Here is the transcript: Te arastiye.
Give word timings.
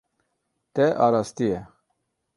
Te 0.73 0.87
arastiye. 1.05 1.61